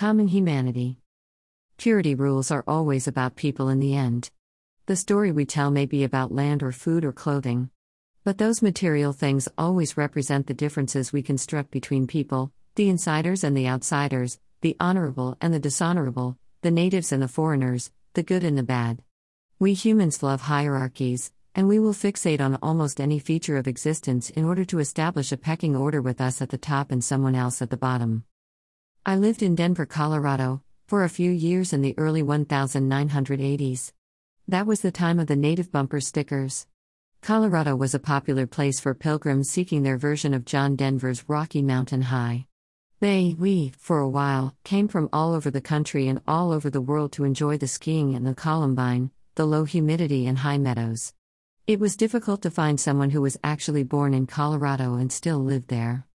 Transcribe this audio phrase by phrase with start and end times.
[0.00, 0.96] Common humanity.
[1.76, 4.30] Purity rules are always about people in the end.
[4.86, 7.68] The story we tell may be about land or food or clothing.
[8.24, 13.54] But those material things always represent the differences we construct between people, the insiders and
[13.54, 18.56] the outsiders, the honorable and the dishonorable, the natives and the foreigners, the good and
[18.56, 19.02] the bad.
[19.58, 24.46] We humans love hierarchies, and we will fixate on almost any feature of existence in
[24.46, 27.68] order to establish a pecking order with us at the top and someone else at
[27.68, 28.24] the bottom.
[29.06, 33.92] I lived in Denver, Colorado, for a few years in the early 1980s.
[34.46, 36.66] That was the time of the native bumper stickers.
[37.22, 42.02] Colorado was a popular place for pilgrims seeking their version of John Denver's Rocky Mountain
[42.02, 42.46] High.
[43.00, 46.82] They, we, for a while, came from all over the country and all over the
[46.82, 51.14] world to enjoy the skiing and the columbine, the low humidity and high meadows.
[51.66, 55.68] It was difficult to find someone who was actually born in Colorado and still lived
[55.68, 56.06] there.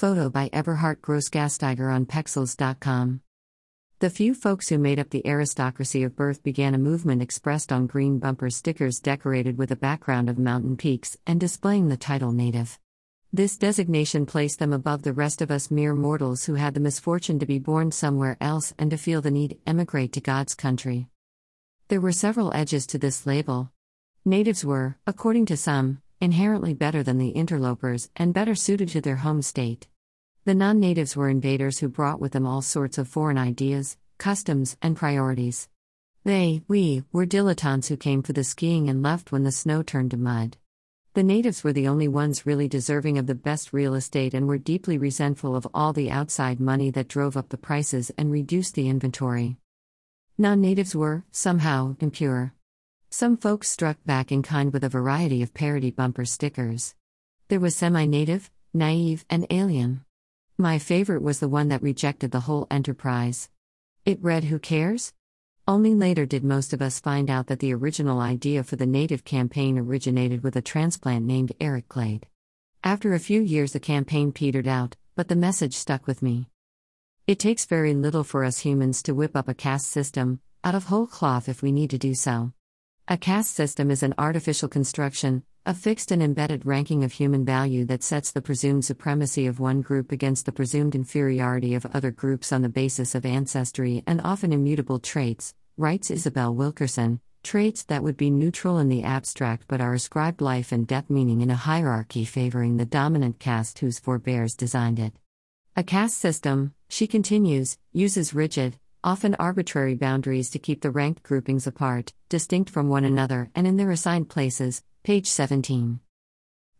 [0.00, 3.20] Photo by Eberhard Grossgasteiger on Pexels.com.
[3.98, 7.86] The few folks who made up the aristocracy of birth began a movement expressed on
[7.86, 12.78] green bumper stickers decorated with a background of mountain peaks and displaying the title native.
[13.30, 17.38] This designation placed them above the rest of us mere mortals who had the misfortune
[17.38, 21.08] to be born somewhere else and to feel the need emigrate to God's country.
[21.88, 23.70] There were several edges to this label.
[24.24, 29.16] Natives were, according to some, inherently better than the interlopers and better suited to their
[29.16, 29.88] home state.
[30.50, 34.76] The non natives were invaders who brought with them all sorts of foreign ideas, customs,
[34.82, 35.68] and priorities.
[36.24, 40.10] They, we, were dilettantes who came for the skiing and left when the snow turned
[40.10, 40.56] to mud.
[41.14, 44.58] The natives were the only ones really deserving of the best real estate and were
[44.58, 48.88] deeply resentful of all the outside money that drove up the prices and reduced the
[48.88, 49.56] inventory.
[50.36, 52.54] Non natives were, somehow, impure.
[53.08, 56.96] Some folks struck back in kind with a variety of parody bumper stickers.
[57.46, 60.04] There was semi native, naive, and alien.
[60.60, 63.48] My favorite was the one that rejected the whole enterprise.
[64.04, 65.14] It read Who cares?
[65.66, 69.24] Only later did most of us find out that the original idea for the native
[69.24, 72.26] campaign originated with a transplant named Eric Glade.
[72.84, 76.50] After a few years, the campaign petered out, but the message stuck with me.
[77.26, 80.84] It takes very little for us humans to whip up a caste system, out of
[80.84, 82.52] whole cloth if we need to do so.
[83.08, 87.84] A caste system is an artificial construction, a fixed and embedded ranking of human value
[87.84, 92.50] that sets the presumed supremacy of one group against the presumed inferiority of other groups
[92.50, 98.16] on the basis of ancestry and often immutable traits, writes Isabel Wilkerson, traits that would
[98.16, 102.24] be neutral in the abstract but are ascribed life and death meaning in a hierarchy
[102.24, 105.12] favoring the dominant caste whose forebears designed it.
[105.76, 111.66] A caste system, she continues, uses rigid, often arbitrary boundaries to keep the ranked groupings
[111.66, 114.82] apart, distinct from one another, and in their assigned places.
[115.02, 115.98] Page 17.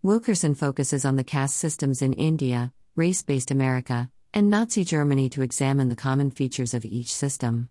[0.02, 5.40] Wilkerson focuses on the caste systems in India, race based America, and Nazi Germany to
[5.40, 7.70] examine the common features of each system.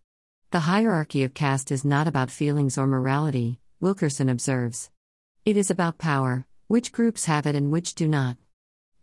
[0.50, 4.90] The hierarchy of caste is not about feelings or morality, Wilkerson observes.
[5.46, 8.36] It is about power, which groups have it and which do not.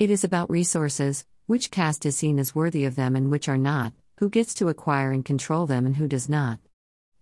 [0.01, 3.57] It is about resources, which caste is seen as worthy of them and which are
[3.57, 6.59] not, who gets to acquire and control them and who does not.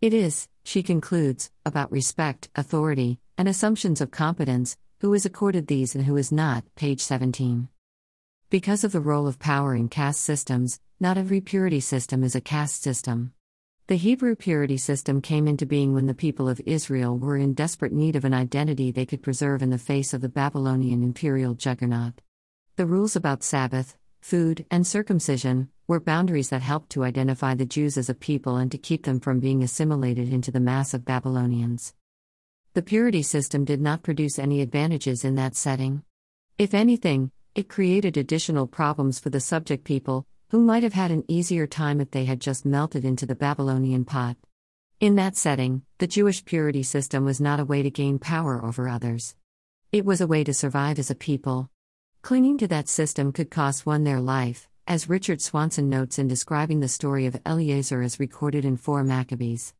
[0.05, 5.95] It is, she concludes, about respect, authority, and assumptions of competence, who is accorded these
[5.95, 7.69] and who is not, page 17.
[8.51, 12.43] Because of the role of power in caste systems, not every purity system is a
[12.43, 13.33] caste system.
[13.87, 17.95] The Hebrew purity system came into being when the people of Israel were in desperate
[17.95, 22.21] need of an identity they could preserve in the face of the Babylonian imperial juggernaut.
[22.77, 27.99] The rules about Sabbath, food, and circumcision were boundaries that helped to identify the Jews
[27.99, 31.93] as a people and to keep them from being assimilated into the mass of Babylonians.
[32.73, 36.05] The purity system did not produce any advantages in that setting.
[36.57, 41.25] If anything, it created additional problems for the subject people, who might have had an
[41.29, 44.39] easier time if they had just melted into the Babylonian pot.
[45.01, 48.89] In that setting, the Jewish purity system was not a way to gain power over
[48.89, 49.35] others.
[49.93, 51.69] It was a way to survive as a people.
[52.25, 56.81] Clinging to that system could cost one their life, as Richard Swanson notes in describing
[56.81, 59.75] the story of Eleazar as recorded in 4 Maccabees.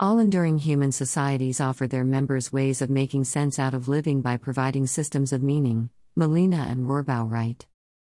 [0.00, 4.36] All enduring human societies offer their members ways of making sense out of living by
[4.36, 7.68] providing systems of meaning, Malina and Rohrbaugh write.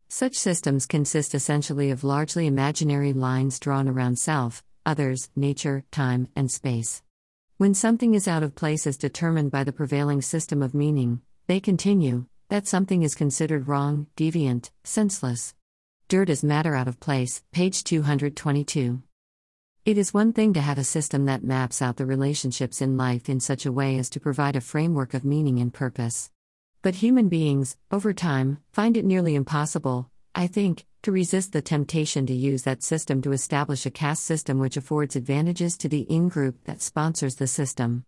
[0.07, 6.51] Such systems consist essentially of largely imaginary lines drawn around self, others, nature, time, and
[6.51, 7.01] space.
[7.57, 11.59] When something is out of place as determined by the prevailing system of meaning, they
[11.59, 15.53] continue, that something is considered wrong, deviant, senseless.
[16.07, 19.01] Dirt is matter out of place, page 222.
[19.83, 23.27] It is one thing to have a system that maps out the relationships in life
[23.27, 26.31] in such a way as to provide a framework of meaning and purpose.
[26.81, 32.25] But human beings, over time, find it nearly impossible, I think, to resist the temptation
[32.27, 36.29] to use that system to establish a caste system which affords advantages to the in
[36.29, 38.05] group that sponsors the system.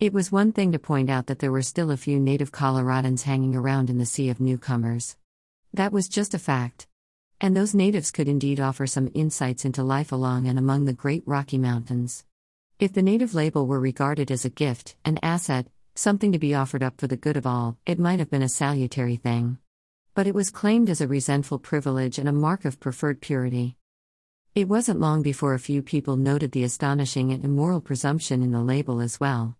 [0.00, 3.22] It was one thing to point out that there were still a few native Coloradans
[3.22, 5.16] hanging around in the sea of newcomers.
[5.72, 6.88] That was just a fact.
[7.40, 11.22] And those natives could indeed offer some insights into life along and among the great
[11.26, 12.24] Rocky Mountains.
[12.80, 16.82] If the native label were regarded as a gift, an asset, something to be offered
[16.82, 19.58] up for the good of all, it might have been a salutary thing.
[20.12, 23.76] But it was claimed as a resentful privilege and a mark of preferred purity.
[24.56, 28.60] It wasn't long before a few people noted the astonishing and immoral presumption in the
[28.60, 29.56] label as well.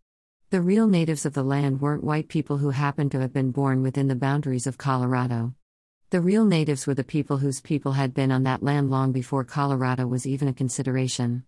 [0.55, 3.83] The real natives of the land weren't white people who happened to have been born
[3.83, 5.53] within the boundaries of Colorado.
[6.11, 9.43] The real natives were the people whose people had been on that land long before
[9.43, 11.43] Colorado was even a consideration.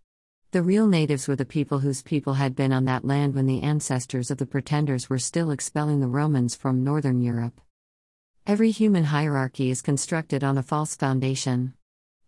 [0.50, 3.62] The real natives were the people whose people had been on that land when the
[3.62, 7.60] ancestors of the pretenders were still expelling the Romans from northern Europe.
[8.44, 11.74] Every human hierarchy is constructed on a false foundation.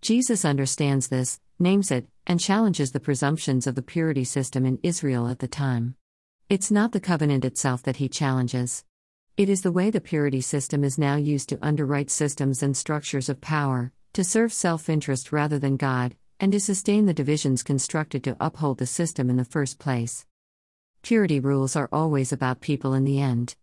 [0.00, 5.26] Jesus understands this, names it, and challenges the presumptions of the purity system in Israel
[5.26, 5.96] at the time.
[6.50, 8.82] It's not the covenant itself that he challenges.
[9.36, 13.28] It is the way the purity system is now used to underwrite systems and structures
[13.28, 18.24] of power, to serve self interest rather than God, and to sustain the divisions constructed
[18.24, 20.24] to uphold the system in the first place.
[21.02, 23.54] Purity rules are always about people in the end.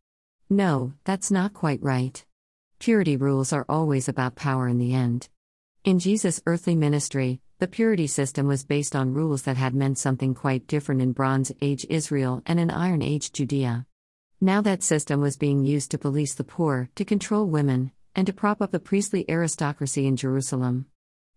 [0.47, 2.23] No, that's not quite right.
[2.77, 5.27] Purity rules are always about power in the end.
[5.85, 10.33] In Jesus' earthly ministry, the purity system was based on rules that had meant something
[10.33, 13.85] quite different in Bronze Age Israel and in Iron Age Judea.
[14.41, 18.33] Now that system was being used to police the poor, to control women, and to
[18.33, 20.87] prop up the priestly aristocracy in Jerusalem.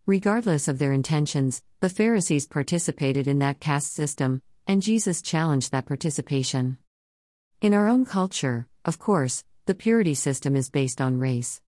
[0.07, 5.85] Regardless of their intentions, the Pharisees participated in that caste system, and Jesus challenged that
[5.85, 6.79] participation.
[7.61, 11.61] In our own culture, of course, the purity system is based on race.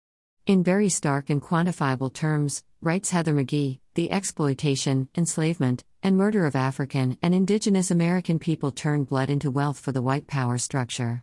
[0.47, 6.57] In very stark and quantifiable terms, writes Heather McGhee, the exploitation, enslavement, and murder of
[6.57, 11.23] African and indigenous American people turned blood into wealth for the white power structure.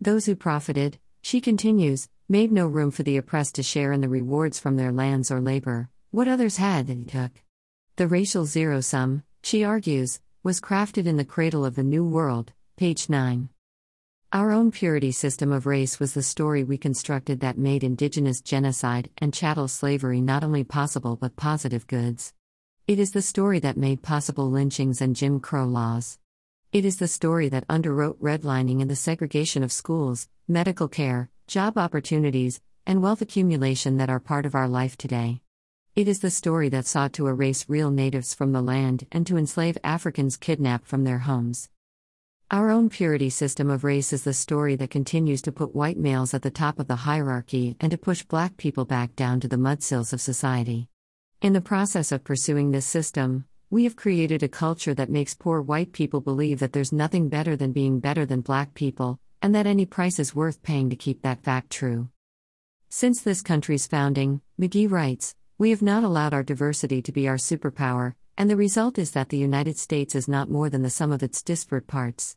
[0.00, 4.08] Those who profited, she continues, made no room for the oppressed to share in the
[4.08, 7.32] rewards from their lands or labor, what others had and took.
[7.96, 12.52] The racial zero sum, she argues, was crafted in the cradle of the New World,
[12.76, 13.48] page 9.
[14.34, 19.10] Our own purity system of race was the story we constructed that made indigenous genocide
[19.18, 22.32] and chattel slavery not only possible but positive goods.
[22.86, 26.18] It is the story that made possible lynchings and Jim Crow laws.
[26.72, 31.76] It is the story that underwrote redlining and the segregation of schools, medical care, job
[31.76, 35.42] opportunities, and wealth accumulation that are part of our life today.
[35.94, 39.36] It is the story that sought to erase real natives from the land and to
[39.36, 41.68] enslave Africans kidnapped from their homes.
[42.52, 46.34] Our own purity system of race is the story that continues to put white males
[46.34, 49.56] at the top of the hierarchy and to push black people back down to the
[49.56, 50.90] mudsills of society.
[51.40, 55.62] In the process of pursuing this system, we have created a culture that makes poor
[55.62, 59.66] white people believe that there's nothing better than being better than black people, and that
[59.66, 62.10] any price is worth paying to keep that fact true.
[62.90, 67.36] Since this country's founding, McGhee writes, we have not allowed our diversity to be our
[67.36, 71.12] superpower, and the result is that the United States is not more than the sum
[71.12, 72.36] of its disparate parts.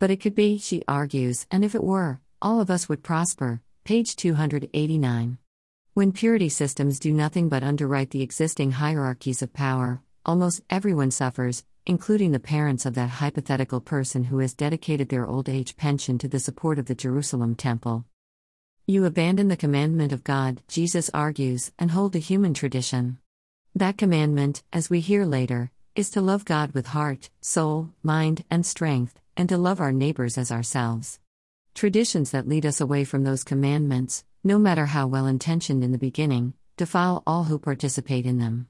[0.00, 3.60] But it could be, she argues, and if it were, all of us would prosper.
[3.84, 5.36] Page 289.
[5.92, 11.64] When purity systems do nothing but underwrite the existing hierarchies of power, almost everyone suffers,
[11.84, 16.28] including the parents of that hypothetical person who has dedicated their old age pension to
[16.28, 18.06] the support of the Jerusalem temple.
[18.86, 23.18] You abandon the commandment of God, Jesus argues, and hold the human tradition.
[23.74, 28.64] That commandment, as we hear later, is to love God with heart, soul, mind, and
[28.64, 31.18] strength, and to love our neighbors as ourselves.
[31.74, 35.98] Traditions that lead us away from those commandments, no matter how well intentioned in the
[35.98, 38.68] beginning, defile all who participate in them.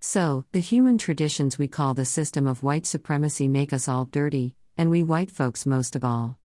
[0.00, 4.54] So, the human traditions we call the system of white supremacy make us all dirty,
[4.76, 6.38] and we white folks most of all.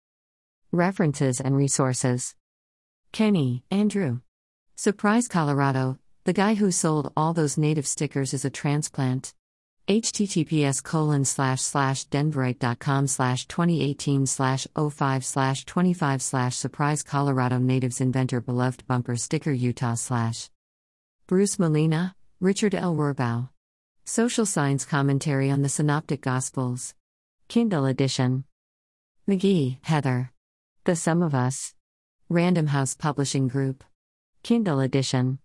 [0.72, 2.36] References and resources
[3.12, 4.22] Kenney, Andrew.
[4.76, 6.00] Surprise, Colorado.
[6.24, 9.34] The guy who sold all those native stickers is a transplant
[9.88, 18.00] https colon slash slash denverite.com slash 2018 slash 05 slash 25 slash surprise colorado natives
[18.00, 20.50] inventor beloved bumper sticker utah slash
[21.28, 22.96] bruce malina richard l.
[22.96, 23.50] Rohrbaugh
[24.06, 26.94] social science commentary on the synoptic gospels.
[27.48, 28.44] Kindle edition.
[29.28, 30.32] McGhee heather.
[30.84, 31.74] The sum of us.
[32.30, 33.84] Random house publishing group.
[34.44, 35.40] Kindle edition.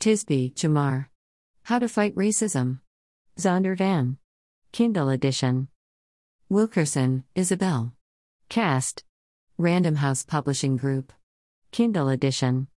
[0.00, 1.06] Tisby jamar.
[1.64, 2.80] How to fight racism
[3.36, 4.18] Zondervan.
[4.70, 5.66] Kindle edition.
[6.48, 7.92] Wilkerson, Isabel.
[8.48, 9.02] Caste.
[9.58, 11.12] Random House Publishing Group.
[11.72, 12.68] Kindle edition.